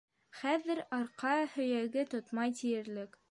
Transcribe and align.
Хәҙер 0.37 0.81
арҡа 0.99 1.35
һөйәге 1.57 2.07
тотмай 2.17 2.57
тиерлек. 2.63 3.19